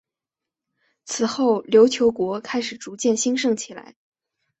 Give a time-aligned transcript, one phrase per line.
[1.05, 3.93] 此后琉球国开始逐渐兴盛起来。